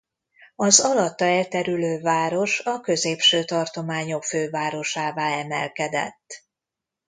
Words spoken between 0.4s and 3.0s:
Az alatta elterülő város a